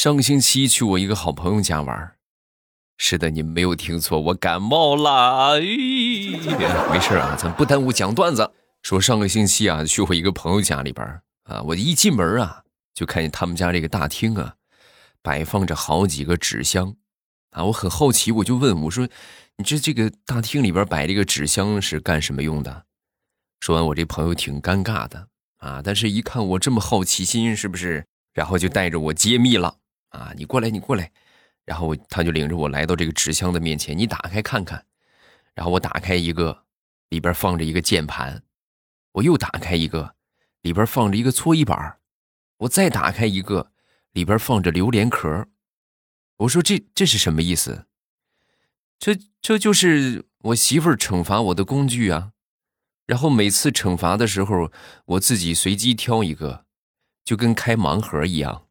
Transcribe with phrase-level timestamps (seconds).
[0.00, 2.12] 上个星期去我一个好朋友家玩
[2.96, 5.52] 是的，你没有听错，我感冒了。
[5.52, 5.60] 哎
[6.90, 8.50] 没事啊，咱不耽误讲段子。
[8.80, 11.06] 说上个星期啊，去我一个朋友家里边
[11.42, 12.62] 啊，我一进门啊，
[12.94, 14.54] 就看见他们家这个大厅啊，
[15.20, 16.96] 摆放着好几个纸箱
[17.50, 17.64] 啊。
[17.64, 19.06] 我很好奇，我就问我说
[19.58, 22.86] ：“你这这个大厅里边摆这个纸箱是干什么用的？”
[23.60, 25.28] 说完，我这朋友挺尴尬的
[25.58, 28.06] 啊，但是一看我这么好奇心，是不是？
[28.32, 29.79] 然后就带着我揭秘了
[30.10, 30.32] 啊！
[30.36, 31.10] 你过来，你过来。
[31.64, 34.84] 然后他就领着我来到这个纸箱的面前，你打开看看。
[35.54, 36.64] 然后我打开一个，
[37.08, 38.42] 里边放着一个键盘。
[39.12, 40.14] 我又打开一个，
[40.62, 41.98] 里边放着一个搓衣板。
[42.58, 43.72] 我再打开一个，
[44.12, 45.46] 里边放着榴莲壳。
[46.38, 47.86] 我说这这是什么意思？
[48.98, 52.32] 这这就是我媳妇儿惩罚我的工具啊。
[53.06, 54.72] 然后每次惩罚的时候，
[55.04, 56.64] 我自己随机挑一个，
[57.24, 58.66] 就跟开盲盒一样。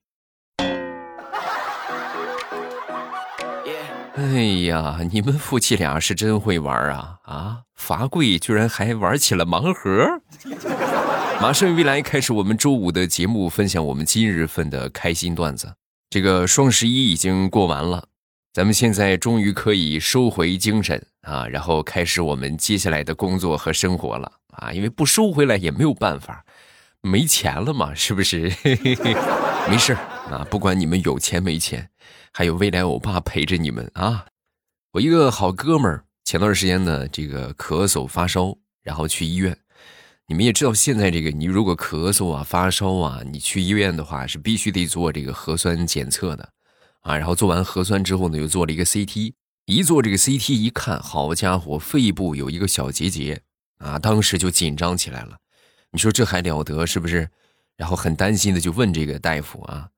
[4.19, 7.19] 哎呀，你们夫妻俩是真会玩啊！
[7.23, 10.05] 啊，罚跪居然还玩起了盲盒。
[11.39, 15.73] 马上未来开始我们周五的节目，分享我们今日份的开心段子。
[16.09, 18.07] 这个双十一已经过完了，
[18.51, 24.73] 咱们现在终于可以收回精神啊，然后开始我们接下来的工作和生活了啊！
[24.73, 26.43] 因为不收回来也没有办法，
[27.01, 28.51] 没钱了嘛，是不是？
[29.69, 29.95] 没事
[30.29, 31.89] 啊，不管你们有钱没钱。
[32.31, 34.27] 还有未来欧巴陪着你们啊！
[34.91, 39.57] 我一个好哥们儿，前段时间呢，这个咳嗽发烧，然后去医院。
[40.27, 46.47] 你们也知道，现在这个你如果咳嗽啊、发烧啊，你去医院的话是必须得做这个核酸检测的
[47.01, 47.17] 啊。
[47.17, 49.33] 然后做完核酸之后呢，又做了一个 CT。
[49.65, 53.41] 一做这个 CT 一看，好家伙，肺部有一个小结节
[53.79, 53.97] 啊！
[53.97, 55.37] 当时就紧张起来了。
[55.91, 57.27] 你说这还了得是不是？
[57.75, 59.89] 然后很担心的就问这个大夫啊。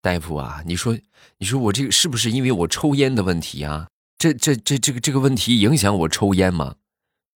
[0.00, 0.96] 大夫啊，你说，
[1.38, 3.88] 你说我这个是不是因为我抽烟的问题啊？
[4.16, 6.76] 这、这、这、这个、这个问题影响我抽烟吗？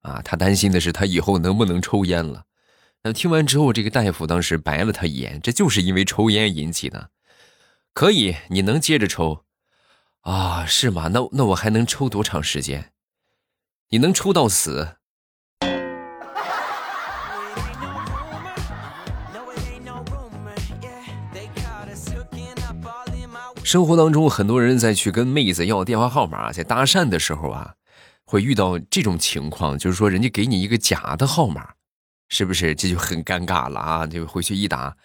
[0.02, 2.44] 啊，他担心的是他以后能不能抽烟了。
[3.02, 7.10] 那听完之后，这个大夫当时白了他一眼，这就是因为抽烟引起的。
[7.94, 9.44] 可以，你能接着抽
[10.22, 10.66] 啊？
[10.66, 11.08] 是吗？
[11.08, 12.92] 那那我还能抽多长时间？
[13.90, 14.97] 你能抽到死？
[23.68, 27.74] 生活当中，很多人在去跟妹子要电话号码，在搭讪的时候啊，
[28.24, 31.74] 会遇到这种情况，就是说人家给你一个假的号码，
[32.30, 32.74] 是不是？
[32.74, 34.06] 这就很尴尬了啊！
[34.06, 34.96] 就回去一打，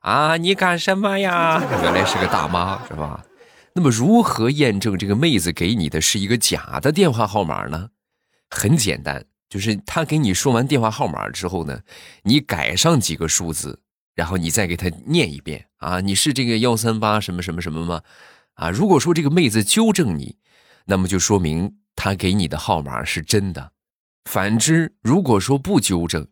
[0.00, 1.62] 啊，你干什么呀？
[1.80, 3.24] 原来是个大妈，是吧？
[3.72, 7.90] 那么如何验证这个妹子给你的是一个假的电话号码呢？
[8.50, 11.82] 很简单，就是她给你说完电话号码之后呢，
[12.24, 13.78] 你改上几个数字。
[14.16, 18.02] 然后你再给他念一遍啊，你是这个幺三八什么什么什么吗？
[18.54, 20.36] 啊，如果说这个妹子纠正你，
[20.86, 23.70] 那么就说明她给你的号码是真的；
[24.24, 26.26] 反之，如果说不纠正，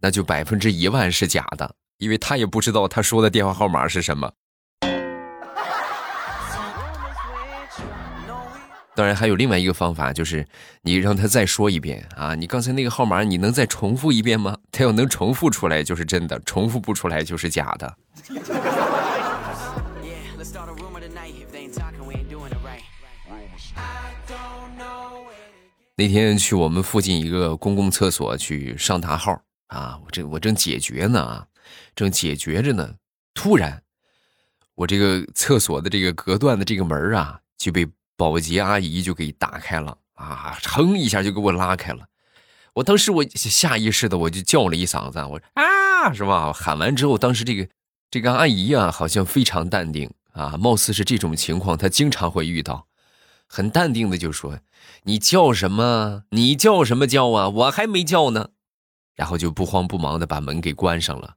[0.00, 4.32] 那就百分之一万是假的，因为她也不知道她说的电话号码是什么。
[8.96, 10.44] 当然，还有另外一个方法，就是
[10.82, 12.34] 你让他再说一遍啊！
[12.34, 14.58] 你刚才那个号码，你能再重复一遍吗？
[14.72, 17.96] 他要能重复出来，就是真的；重复不出来，就是假的。
[25.96, 31.46] 那天去我们附近一个公共厕所去上大号啊，我正我正解决呢啊，
[31.94, 32.94] 正解决着呢，
[33.34, 33.82] 突然，
[34.74, 37.88] 我这个厕所的这个隔断的这个门啊就被。
[38.18, 42.04] 保洁阿姨就给打开了啊，噌一下就给我拉开了。
[42.74, 46.52] 我当时我下意识的我就叫了一嗓子，我啊，是吧？
[46.52, 47.68] 喊完之后，当时这个
[48.10, 52.86] 这个阿姨啊，好像非常淡定啊，貌似是这种情况他经常会遇到，
[53.48, 54.60] 很淡定的就说
[55.02, 56.22] ：“你叫什么？
[56.30, 57.48] 你叫什么叫啊？
[57.48, 58.50] 我还没叫呢。”
[59.16, 61.34] 然后就不慌不忙的把门给关上了。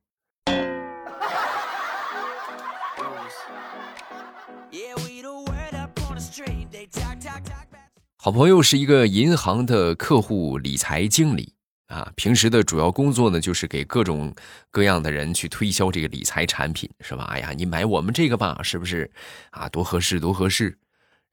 [8.18, 11.56] 好朋友是一个银行的客户理财经理
[11.92, 14.34] 啊，平时的主要工作呢就是给各种
[14.72, 17.26] 各样的人去推销这个理财产品，是吧？
[17.26, 19.12] 哎呀，你买我们这个吧，是不是
[19.50, 19.68] 啊？
[19.68, 20.78] 多合适，多合适。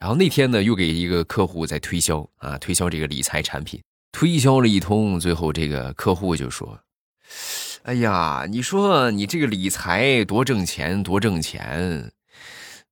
[0.01, 6.81] 然后那天呢，又给一个客户在推销啊，推销这个理财产品，推销了一通，最后这个客户就说
[7.85, 12.11] ：“哎呀，你说你这个理财多挣钱，多挣钱，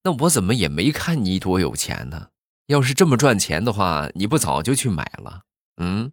[0.05, 2.29] 那我怎么也没看你多有钱呢？”
[2.69, 5.41] 要是这么赚钱的话，你不早就去买了？
[5.79, 6.13] 嗯。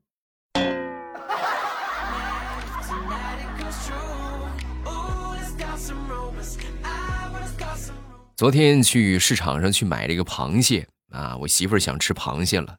[8.36, 12.76] 昨天去市场上去买了一个螃蟹啊，我媳妇儿想吃螃蟹了，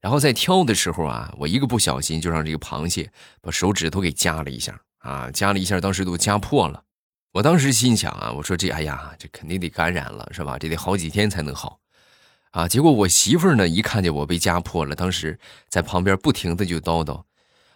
[0.00, 3.10] 然后在挑的时候啊，我一个不小心就让这个螃蟹
[3.40, 6.82] 把手指头给夹了一下啊，夹了一下，当时都夹破了。
[7.32, 10.58] 我当时心想啊，我说这哎呀，这肯定得感染了是吧？
[10.58, 11.80] 这得好几天才能好
[12.50, 12.68] 啊。
[12.68, 15.38] 结果我媳妇儿呢，一看见我被夹破了，当时
[15.70, 17.22] 在旁边不停的就叨叨：“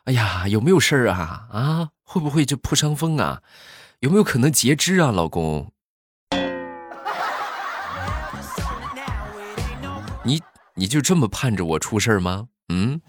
[0.04, 1.48] 哎呀，有没有事儿啊？
[1.50, 3.40] 啊，会不会这破伤风啊？
[4.00, 5.72] 有没有可能截肢啊，老公？”
[10.74, 12.48] 你就这么盼着我出事儿吗？
[12.68, 13.00] 嗯？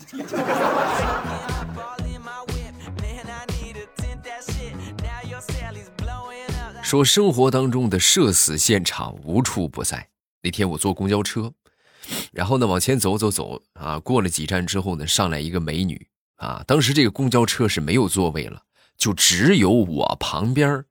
[6.83, 10.09] 说生活当中的社死现场无处不在。
[10.41, 11.53] 那天我坐公交车，
[12.31, 16.63] 然后呢往前走走走啊，过了几站之后呢，上来一个美女啊。
[16.67, 18.63] 当时这个公交车是没有座位了，
[18.97, 20.83] 就只有我旁边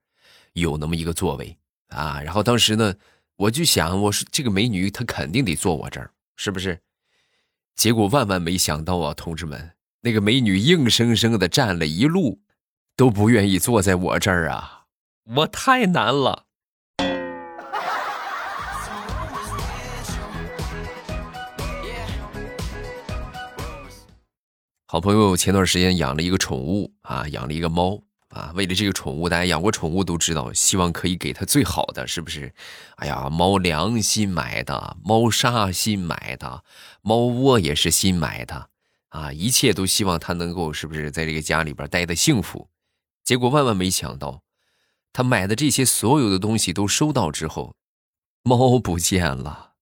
[0.53, 1.57] 有那么一个座位
[1.89, 2.19] 啊。
[2.21, 2.95] 然后当时呢。
[3.35, 6.81] 我就想，我说这个美女她肯定得坐我这儿，是不是？
[7.75, 12.41] 结果万万没想到啊，同志们，那个美女硬生生的站了一路，
[12.95, 14.85] 都不愿意坐在我这儿啊！
[15.35, 16.45] 我太难了。
[24.85, 28.03] 好朋友前段时间养了一个宠物啊，养了一个猫。
[28.33, 32.51] 啊，为了这个宠物，大家养过宠物都知道，希望可以给它最好的，是不是？
[32.95, 36.63] 哎呀，猫粮新买的，猫砂新买的，
[37.03, 38.69] 猫窝也是新买的，
[39.09, 42.69] 啊，一切都希望它能够，是不是在这个家里边待的幸福？
[43.23, 44.41] 结果万万没想到，
[45.13, 47.75] 他买的这些所有的东西都收到之后，
[48.41, 49.72] 猫不见了。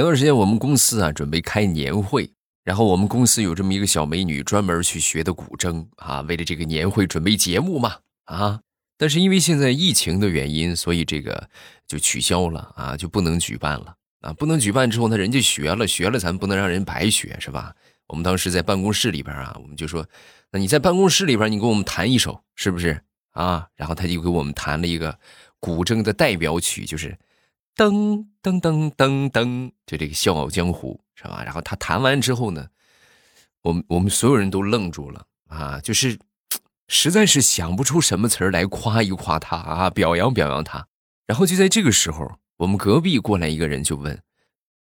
[0.00, 2.32] 前段时间我们公司啊准备开年会，
[2.64, 8.60] 然后我们公司有这么一个小美女，专门去学的古筝啊，为了这个年会准备节目嘛啊。
[8.96, 11.50] 但是因为现在疫情的原因，所以这个
[11.86, 14.32] 就取消了啊，就不能举办了啊。
[14.32, 17.74] 不能举办之后，那人家学了学了，咱不能让人白学是吧？
[18.06, 20.02] 我们当时在办公室里边啊，我们就说，
[20.50, 22.98] 那你在办公室里边，你给我们弹一首是不是
[23.32, 23.68] 啊？
[23.76, 25.18] 然后他就给我们弹了一个
[25.58, 27.14] 古筝的代表曲，就是。
[27.80, 31.42] 噔噔噔噔噔，就这个《笑傲江湖》是吧？
[31.42, 32.66] 然后他弹完之后呢，
[33.62, 36.18] 我们我们所有人都愣住了啊，就是
[36.88, 40.88] 实在是想不出什么词儿来夸一夸他啊，表扬表扬他。
[41.26, 44.22] 然后就在这个时候，我们隔壁过来一个人就问：“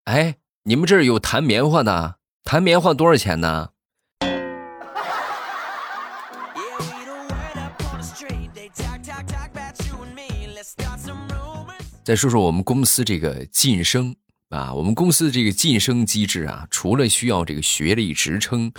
[0.05, 0.35] 哎，
[0.65, 2.19] 你们这儿有弹棉花的？
[2.43, 3.69] 弹棉花多少钱呢？”
[12.05, 14.15] 再说说我们公司这个晋升
[14.49, 18.71] 啊，我们公司的这个晋升机制啊，除了需要这个学历职称，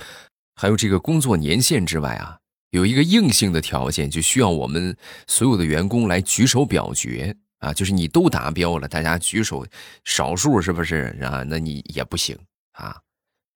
[0.54, 2.38] 还有这个工作年限之外啊，
[2.70, 4.96] 有一个硬性的条件，就需要我们
[5.26, 9.66] 所有的员工来举手表决啊，就是你都达标了，大家举手，
[10.04, 11.42] 少数是不是啊？
[11.48, 12.38] 那你也不行
[12.74, 13.00] 啊。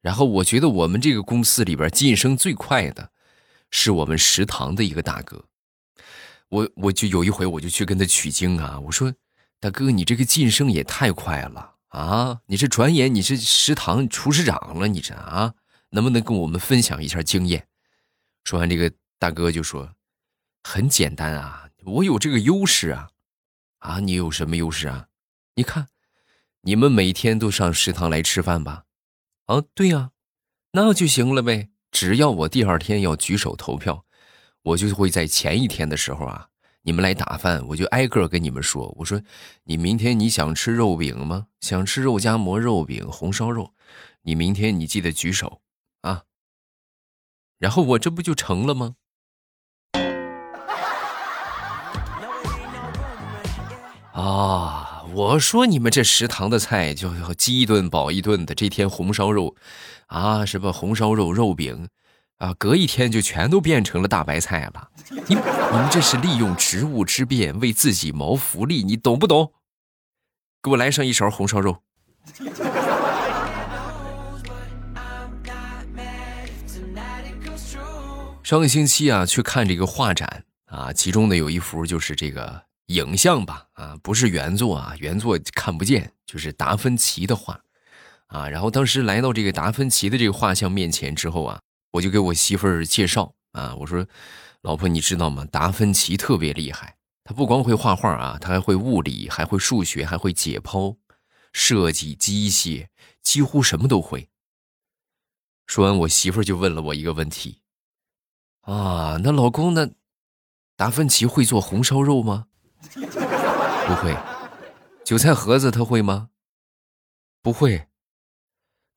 [0.03, 3.13] 然后我觉得我们这个公司里边晋升最快的，
[3.71, 5.45] 是我们食堂的一个大哥，
[6.49, 9.15] 我我就有一回我就去跟他取经啊，我说。
[9.61, 12.41] 大哥，你这个晋升也太快了啊！
[12.47, 15.55] 你这转眼你是食堂厨师长了，你这啊，
[15.91, 17.69] 能不能跟我们分享一下经验？
[18.43, 19.95] 说完这个，大哥就说
[20.65, 23.11] ：“很简单啊，我有这个优势啊！
[23.81, 25.09] 啊，你有什么优势啊？
[25.57, 25.89] 你看，
[26.63, 28.85] 你们每天都上食堂来吃饭吧？
[29.45, 30.13] 啊，对呀，
[30.73, 31.69] 那就行了呗。
[31.91, 34.07] 只要我第二天要举手投票，
[34.63, 36.47] 我就会在前一天的时候啊。”
[36.83, 38.95] 你们来打饭，我就挨个跟你们说。
[38.99, 39.21] 我说，
[39.65, 41.47] 你明天你想吃肉饼吗？
[41.61, 43.75] 想吃肉夹馍、肉饼、红烧肉，
[44.23, 45.61] 你明天你记得举手
[46.01, 46.23] 啊。
[47.59, 48.95] 然后我这不就成了吗？
[54.13, 58.55] 啊，我说你们这食堂的菜就饥一顿饱一顿的。
[58.55, 59.55] 这天红烧肉，
[60.07, 61.89] 啊，什么红烧肉、肉饼。
[62.41, 64.89] 啊，隔一天就全都变成了大白菜了。
[65.29, 69.53] 你你们这是利用职务之便为自己谋福利，你懂不懂？
[70.63, 71.83] 给我来上一勺红烧肉。
[78.43, 87.61] 上个星期啊，去看这个画展啊，其中呢有一幅就是这个影像吧，啊，不是原作啊，原作看不见，就是达芬奇的画
[88.29, 88.49] 啊。
[88.49, 91.61] 然后当时来到这个达芬奇的这个画像面前之后啊。
[91.93, 94.07] 我就给我媳妇儿介绍啊，我说
[94.63, 95.45] ：“老婆，你知道吗？
[95.47, 100.97] 达芬奇特别厉害，他不光会画画啊，他还会物理，还会数学，还会解剖、
[101.53, 102.87] 设计、机械，
[103.23, 104.29] 几乎什么都会。”
[105.67, 107.63] 说完，我媳妇儿就问了我一个问题
[108.63, 109.89] ：“啊，那老公那
[110.77, 112.47] 达芬奇会做红烧肉吗？
[112.93, 114.17] 不会。
[115.05, 116.29] 韭菜盒子他会吗？
[117.43, 117.89] 不会。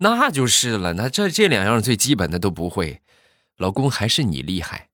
[0.03, 3.01] 那就是了，那这这两样最基本的都不会，
[3.55, 4.89] 老公还是你厉害。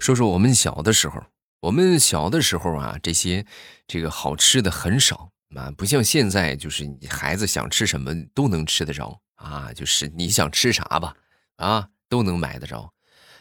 [0.00, 1.22] 说说我们小的时候，
[1.60, 3.46] 我们小的时候啊，这些
[3.86, 11.14] 这个好吃的很少啊，不像现在，就是你孩子想吃什么都能吃得着啊，就是你想吃啥吧，
[11.58, 12.92] 啊都能买得着。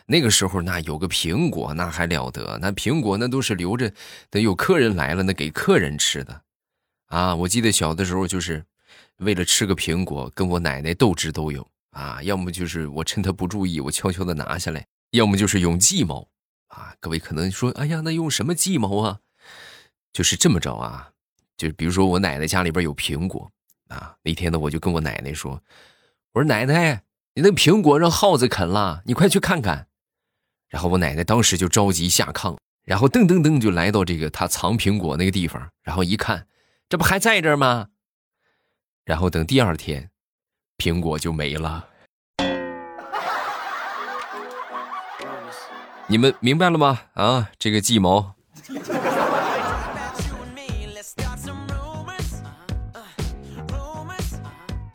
[0.06, 3.94] 那个时候那有个苹果那还了得，那苹果那都是留着
[4.30, 6.42] 等有客人来了那给客人吃的，
[7.08, 8.66] 啊，我记得小的时候就是
[9.18, 16.28] 为了吃个苹果，跟我奶奶斗智斗勇啊，要么就是我趁她不注意我悄悄的拿下来，要么就是用计谋
[16.68, 16.94] 啊。
[17.00, 19.20] 各位可能说，哎呀，那用什么计谋啊？
[20.12, 21.12] 就是这么着啊，
[21.56, 23.52] 就比如说我奶奶家里边有苹果
[23.88, 25.62] 啊，那天呢我就跟我奶奶说，
[26.34, 27.04] 我说奶奶，
[27.36, 29.88] 你那苹果让耗子啃了，你快去看看。
[30.74, 36.48] 然后我奶奶当时就着急下炕，然后噔噔噔就来到这个她藏苹果那个地方，然后一看，
[36.90, 37.90] 这不还在这儿吗？
[39.06, 40.10] 然后等第二天，
[40.80, 41.88] 苹果就没了。
[46.08, 47.02] 你们明白了吗？
[47.14, 48.34] 啊，这个计谋。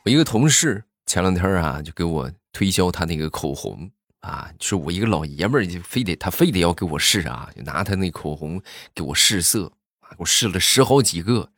[0.05, 3.89] 我一个同事前两天啊，就给我推销他那个口红。
[4.21, 8.61] 啊，是我一个老爷们儿，就非得他非得要给我试啊，就拿他那口红
[8.93, 11.53] 给我试色啊，我试了十好几个。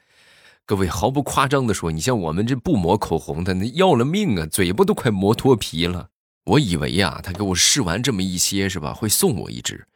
[0.66, 6.10] 各位毫不夸张的说，你像我们这不抹口红的，那要了命啊，嘴巴都快磨脱皮了。
[6.44, 9.86] 我以为呀，他给我试完这么一些是吧，会送我一支，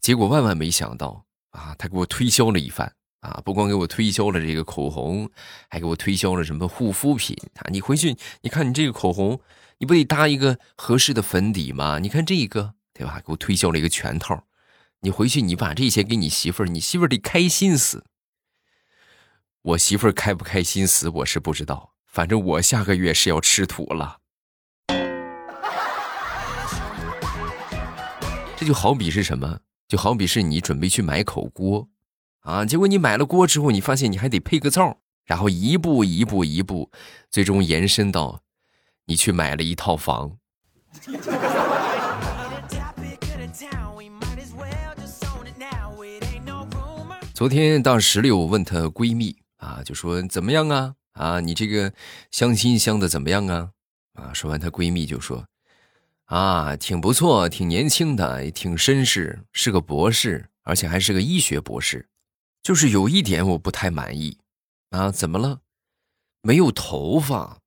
[0.00, 5.30] 结果万万没想到啊，他给我推销了一番啊，不光给我推销了这个口红，
[5.68, 7.68] 还给我推销了什么护肤品啊。
[7.70, 9.38] 你回去你看你这个口红。
[9.78, 11.98] 你不得搭一个合适的粉底吗？
[11.98, 13.20] 你看这一个，对吧？
[13.24, 14.46] 给我推销了一个全套。
[15.00, 18.04] 你回去，你把这些给你媳妇儿，你媳妇儿得开心死。
[19.62, 21.92] 我媳妇儿开不开心死，我是不知道。
[22.06, 24.20] 反正我下个月是要吃土了。
[28.56, 29.60] 这就好比是什么？
[29.86, 31.88] 就好比是你准备去买口锅，
[32.40, 36.90] 啊，结果你买了锅之后，你发现你还得配个灶，然后一步一步一步，
[37.30, 38.42] 最终延伸到。
[39.06, 40.36] 你去买了一套房。
[47.32, 50.94] 昨天大石榴问她闺蜜啊，就说怎么样啊？
[51.12, 51.92] 啊，你这个
[52.30, 53.70] 相亲相的怎么样啊？
[54.14, 55.46] 啊，说完她闺蜜就说，
[56.24, 62.08] 啊，挺不错，挺年轻的，也挺绅士，是个博士，而且还是个医学博士。
[62.62, 64.38] 就是有一点我不太满意，
[64.90, 65.60] 啊，怎么了？
[66.42, 67.58] 没有头发。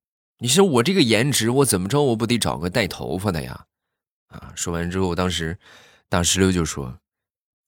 [0.41, 3.65] 你说我这个颜值，我怎么着，我不得找个带头发的呀？
[4.29, 4.53] 啊！
[4.55, 5.59] 说完之后，当时
[6.07, 6.97] 大石榴就说：“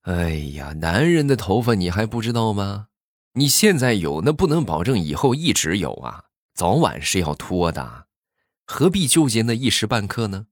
[0.04, 2.88] 哎呀，男人的头发你还不知道吗？
[3.34, 6.24] 你现在有，那不能保证以后一直有啊，
[6.54, 8.06] 早晚是要脱的，
[8.66, 10.46] 何必纠结那一时半刻呢？”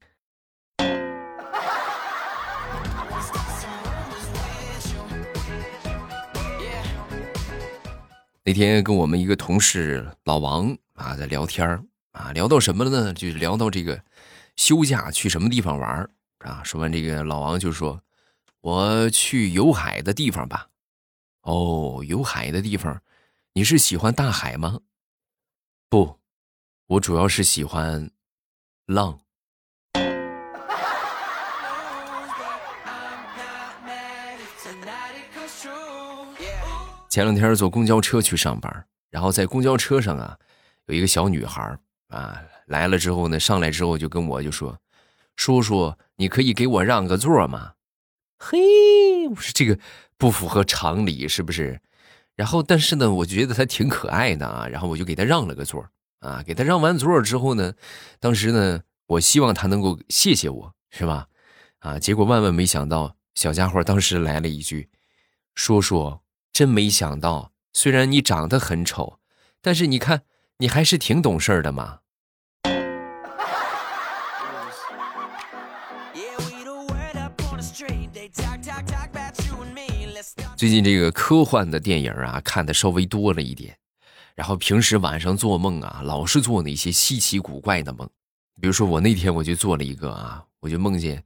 [8.44, 13.14] 那天跟我们一个同事老王啊在聊天啊，聊到什么了呢？
[13.14, 14.04] 就是聊到这个
[14.56, 16.64] 休假去什么地方玩啊？
[16.64, 18.02] 说完这个，老王就说
[18.62, 20.70] ：“我去有海的地方吧。”
[21.44, 23.02] 哦，有海的地方，
[23.54, 24.80] 你是喜欢大海吗？
[25.88, 26.20] 不，
[26.88, 28.10] 我主要是喜欢
[28.86, 29.20] 浪。
[37.10, 40.38] 前两天坐公交车去上班，然后在公交车上啊，
[40.86, 41.78] 有一个小女孩。
[42.10, 44.78] 啊，来了之后呢，上来之后就跟我就说
[45.38, 47.74] ：“叔叔，你可以给我让个座吗？”
[48.38, 49.78] 嘿，我说这个
[50.18, 51.80] 不符合常理，是不是？
[52.36, 55.88] 然后，但是呢，我觉得他挺可爱的啊，然后我就给他让了个座
[56.20, 56.42] 啊。
[56.44, 57.74] 给他让完座之后呢，
[58.20, 61.28] 当时呢，我希望他能够谢谢我，是吧？
[61.80, 64.90] 啊，结果万万没想到，小家伙当时来了一句
[65.54, 66.20] ：“叔叔，
[66.52, 69.20] 真没想到，虽然你长得很丑，
[69.62, 70.24] 但是你看。”
[70.62, 71.99] 你还是挺懂事的嘛。
[80.60, 83.78] 最近这个科幻的电影啊，看的稍微多了一点，
[84.36, 88.06] 然后平时晚上做梦啊，老是做那些稀奇古怪的梦。
[88.60, 91.24] 比如说我那天我就做了一个啊，我就梦见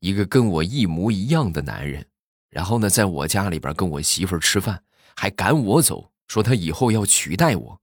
[0.00, 2.04] 一个跟我一模一样的男人，
[2.50, 4.84] 然后呢，在我家里边跟我媳妇儿吃饭，
[5.16, 7.80] 还赶我走，说他以后要取代我。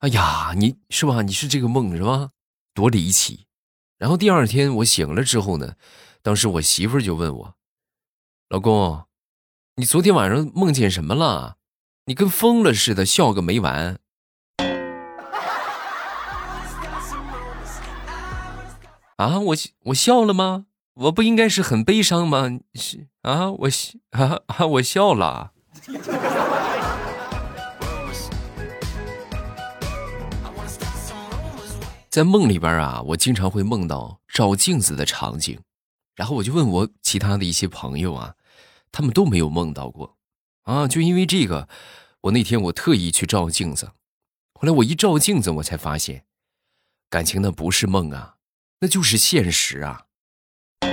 [0.00, 1.22] 哎呀，你是吧？
[1.22, 2.30] 你是这个梦是吧？
[2.74, 3.46] 多离奇。
[3.98, 5.76] 然后第二天我醒了之后呢，
[6.22, 7.54] 当时我媳妇就问我
[8.50, 9.04] ：“老公，
[9.76, 11.56] 你昨天晚上梦见什么了？
[12.04, 13.98] 你跟疯了似的，笑个没完。”
[19.16, 20.66] 啊，我我笑了吗？
[20.92, 22.50] 我不应该是很悲伤吗？
[22.74, 25.52] 是啊，我笑啊啊，我笑了。
[32.10, 35.58] 在梦里边啊，我经常会梦到照镜子的场景，
[36.14, 38.34] 然后我就问我其他的一些朋友啊，
[38.92, 40.18] 他们都没有梦到过，
[40.64, 41.66] 啊，就因为这个，
[42.20, 43.92] 我那天我特意去照镜子，
[44.52, 46.26] 后来我一照镜子，我才发现，
[47.08, 48.36] 感情那不是梦啊，
[48.80, 50.02] 那就是现实啊。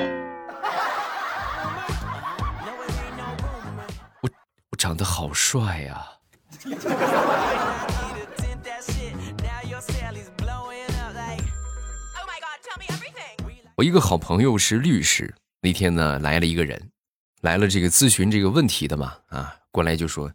[4.21, 4.29] 我
[4.71, 6.07] 我长得好帅呀。
[13.75, 16.91] 我一个好朋友是律师，那天呢来了一个人，
[17.41, 20.31] 来了这个咨询这个问题的嘛，啊，过来就说，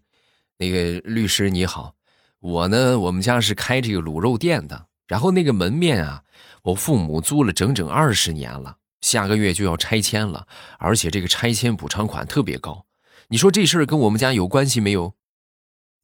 [0.58, 1.94] 那个律师你好，
[2.40, 6.22] 我呢我们家是开这个卤肉店的，然后那个门面啊，
[6.62, 10.46] 我父母租了整整二十年了，下个月就要拆迁了，
[10.78, 12.86] 而且这个拆迁补偿款特别高，
[13.28, 15.14] 你说这事儿跟我们家有关系没有？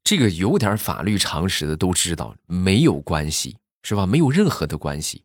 [0.02, 4.06] 这个有点法律常识的都知道没有关系，是吧？
[4.06, 5.24] 没有任何的关系。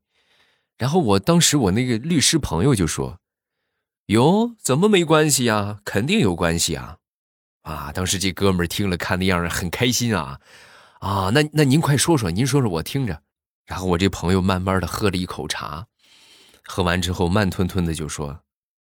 [0.77, 3.17] 然后我当时我那个律师朋友就说
[4.07, 5.79] ：“哟，怎么没关系呀？
[5.83, 6.97] 肯定有关系啊！”
[7.63, 10.39] 啊，当时这哥们儿听了看那样很开心啊，
[10.99, 13.23] 啊，那那您快说说，您说说我听着。
[13.65, 15.87] 然后我这朋友慢慢的喝了一口茶，
[16.63, 18.41] 喝完之后慢吞吞的就说：“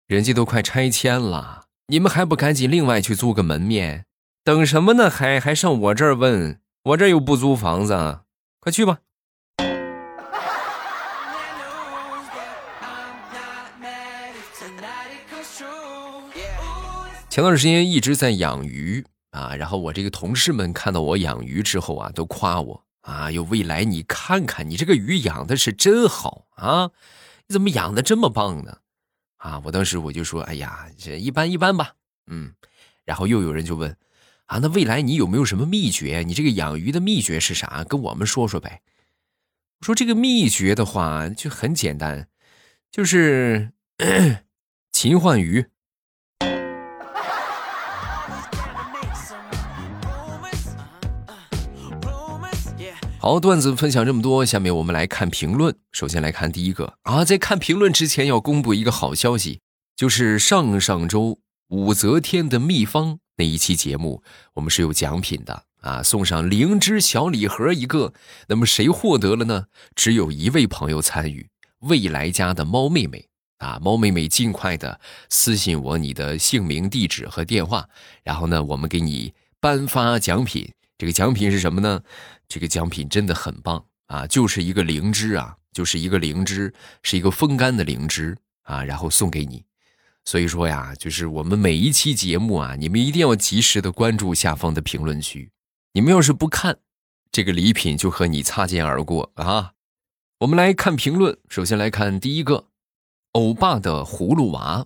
[0.08, 4.06] 人家都快拆迁了，你们还不赶紧另外去租个门面？
[4.46, 5.10] 等什么呢？
[5.10, 6.62] 还还上我这儿问？
[6.84, 8.22] 我这又不租房子，
[8.62, 9.00] 快去吧。”
[17.32, 26.91] 前段时间一直在养鱼啊，然后我这个同事们看到我养鱼之后啊，都夸我啊，有未来，你看看你这个鱼养的是真好啊，
[27.48, 28.80] 你怎么养的这么棒呢？
[29.38, 31.94] 啊，我当时我就说，哎呀，这一般一般吧，
[32.28, 32.54] 嗯，
[33.06, 33.96] 然后又有人就问，
[34.48, 36.24] 啊，那未来你有没有什么秘诀？
[36.28, 37.86] 你这个养鱼的秘诀是啥？
[37.86, 38.82] 跟我们说说呗。
[39.80, 42.28] 我说这个秘诀的话就很简单，
[42.91, 43.72] 就是
[44.91, 45.67] 勤换鱼。
[53.21, 55.75] 好，段子分享这么多，下面我们来看评论。
[55.91, 59.60] 首先来看第一个啊，在看评论之前要公布一个好消息，
[59.95, 64.23] 就是上上周武则天的秘方那一期节目，
[64.55, 68.12] 我们是有奖品的啊，送上灵芝小礼盒一个。
[68.47, 69.65] 那么谁获得了呢？
[69.93, 71.47] 只有一位朋友参与，
[71.81, 73.27] 未来家的猫妹妹
[73.60, 77.88] 啊，猫妹妹尽快的私信我你的姓名、地址和电话，
[78.23, 80.71] 然后呢，我们给你颁发奖品。
[81.01, 82.03] 这个奖品是什么呢？
[82.47, 89.65] 这个奖品真的很棒啊，就是一个灵芝啊，就是一个灵芝，是一个风干的灵芝啊，然后送给你。
[90.25, 95.49] 所以说呀，就是我们每一期节目啊，你们一定要及时的关注下方的评论区。
[95.93, 96.77] 你们要是不看，
[97.31, 99.71] 这个礼品就和你擦肩而过啊。
[100.41, 102.67] 我们来看评论，首先来看第一个，
[103.31, 104.85] 欧巴的葫芦娃。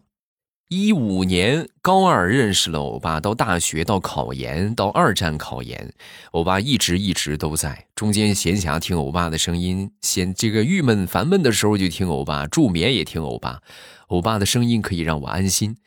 [0.68, 5.94] 一五年高二认识了欧巴，到大学，到考研，到二战考研，
[6.32, 7.86] 欧巴一直一直都在。
[7.94, 13.62] 中间闲暇听欧巴的声音，闲这个郁闷烦闷的时候就听欧巴，助眠也听欧巴。
[14.08, 15.78] 欧巴的声音可以让我安心。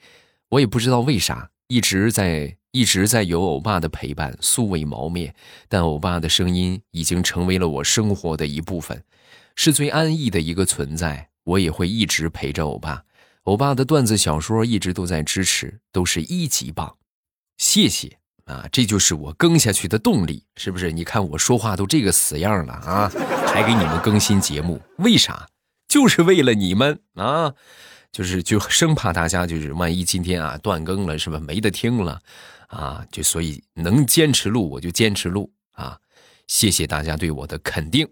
[0.51, 5.35] 我也不知道为啥，一直在一直在有欧巴的陪伴，素未谋面，
[5.69, 9.03] 但欧巴的声音已经成为了我生活的一部分，
[9.57, 11.31] 是最安逸的一个存在。
[11.43, 13.03] 我也会一直陪着欧巴。
[13.49, 16.99] 欧巴的段子小说一直都在支持，都是一级棒，
[17.57, 18.69] 谢谢啊！
[18.71, 20.93] 这就是我更下去的动力，是不是？
[20.93, 23.11] 你看我说话都这个死样了啊，
[23.47, 25.49] 还给你们更新节目，为啥？
[25.89, 27.55] 就是为了你们啊！
[28.13, 31.41] 就是就生怕大家就是万一今天啊断更了，是吧？
[31.41, 32.21] 没得听了
[32.67, 35.99] 啊，就所以能坚持录我就坚持录啊！
[36.47, 38.07] 谢谢大家对我的肯定。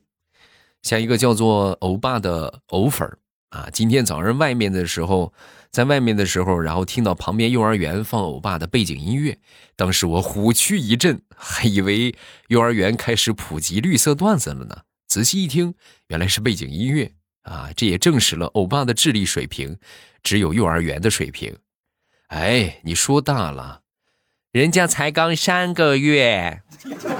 [0.80, 3.18] 下一个叫做欧巴的欧粉儿。
[3.56, 5.32] 啊，今天早上外面的时候，
[5.70, 9.38] 在外面的时候，然后听到旁边幼儿园放欧巴的背景音乐，
[9.76, 12.14] 当时我虎躯一震，还以为
[12.48, 14.82] 幼儿园开始普及绿色段子了呢。
[15.08, 15.74] 仔细一听，
[16.08, 17.12] 原来是背景音乐
[17.44, 17.70] 啊！
[17.74, 19.78] 这也证实了欧巴的智力水平
[20.22, 21.56] 只有幼儿园的水平。
[22.26, 23.80] 哎，你说大了，
[24.52, 26.62] 人家才刚三个月。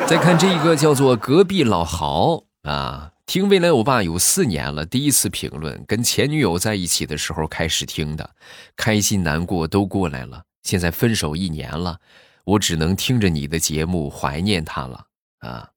[0.06, 2.44] 再看这个叫做隔壁老豪。
[2.62, 8.36] 啊，听未来欧巴有四年了，第一次评论，跟前女友在一起的时候开始听的，
[8.76, 10.44] 开心难过都过来了。
[10.62, 12.00] 现在分手一年了，
[12.44, 15.06] 我只能听着你的节目怀念他了
[15.38, 15.70] 啊。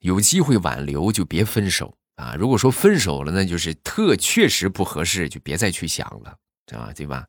[0.00, 2.34] 有机会挽留就别分手啊！
[2.38, 6.36] 如果说分手了，那就是特确实不合适，就别再去想了，
[6.76, 7.26] 啊，对吧？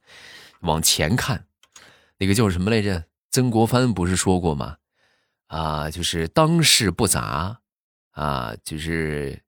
[0.61, 1.45] 往前看，
[2.17, 3.05] 那个叫什么来着？
[3.31, 4.75] 曾国藩不是说过吗？
[5.47, 7.61] 啊，就是当世不杂。
[8.11, 9.41] 啊，就是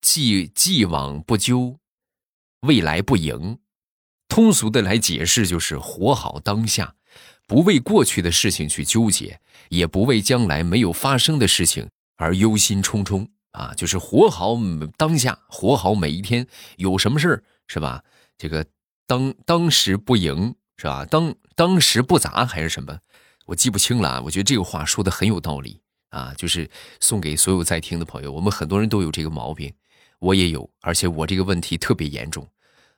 [0.00, 1.78] 既既往不咎，
[2.60, 3.58] 未来不迎。
[4.28, 6.94] 通俗的来解释，就是活好当下，
[7.46, 13.28] 不为过去的事情去纠结，也不为将来没有发生的事情而忧心忡忡。
[13.52, 14.56] 啊，就是活好
[14.96, 16.46] 当下，活好每一天。
[16.76, 18.04] 有什么事是吧？
[18.36, 18.64] 这个
[19.06, 21.04] 当当时不迎是吧？
[21.06, 23.00] 当当时不杂还是什么？
[23.46, 24.22] 我记不清了。
[24.22, 25.80] 我觉得这个话说的很有道理。
[26.10, 26.68] 啊，就是
[27.00, 28.32] 送给所有在听的朋友。
[28.32, 29.72] 我们很多人都有这个毛病，
[30.18, 32.46] 我也有，而且我这个问题特别严重。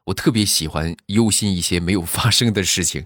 [0.05, 3.05] 我特别喜欢忧心一些没有发生的事情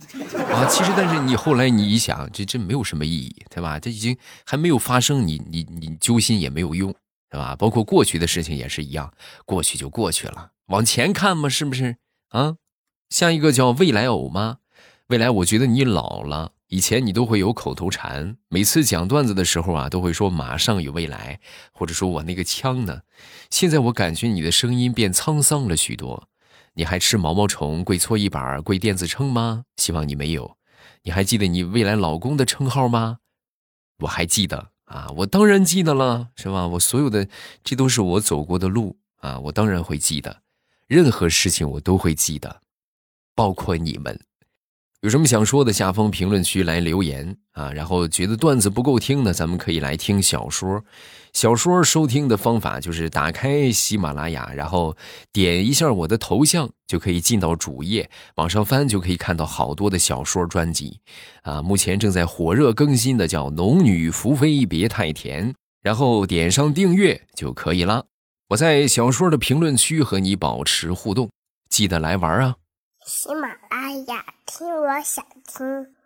[0.49, 0.65] 啊。
[0.67, 3.81] 其实，但是你后来你一想，这这没有什么意义，对吧？
[3.81, 6.95] 这已经还没有发生，你你你揪心也没有用，
[7.29, 7.57] 对吧？
[7.57, 9.13] 包括过去的事情也是一样，
[9.45, 11.97] 过去就过去了，往前看嘛，是不是？
[12.29, 12.57] 啊，
[13.11, 14.59] 像一个叫未来偶吗？
[15.09, 16.53] 未来，我觉得你老了。
[16.75, 21.39] 以前你都会有口头禅，每次讲段子的时候啊，都会说“马上有未来”，
[21.71, 23.03] 或者说我那个枪呢。
[23.49, 26.29] 现在我感觉你的声音变沧桑了许多。
[26.73, 29.67] 你还吃毛毛虫、跪搓衣板、跪电子秤吗？
[29.77, 30.57] 希望你没有。
[31.05, 33.19] 你还记得你未来老公的称号吗？
[34.01, 36.67] 我还记得啊，我当然记得了，是吧？
[36.67, 37.29] 我所有的，
[37.63, 40.43] 这都是我走过的路啊，我当然会记得。
[40.89, 42.63] 任何事情我都会记得，
[43.37, 44.21] 包括你们。
[45.05, 47.71] 有什么想说的，下方评论区来留言啊！
[47.71, 50.83] 然后觉得段子不够听的，咱们可以来听小说。
[51.35, 54.97] 小说收听的方法就是打开喜马拉雅，然后
[55.31, 60.99] 点一下我的头像，就可以进到主页，往上翻就可以看到好多的小说专辑。
[61.43, 65.51] 啊，目前正在火热更新的叫《农女福妃别太甜》，
[65.83, 68.07] 然后点上订阅就可以了。
[68.49, 71.29] 我在小说的评论区和你保持互动，
[71.69, 72.57] 记得来玩啊！
[73.07, 74.25] 喜马拉雅，
[74.57, 76.04] 听我想听。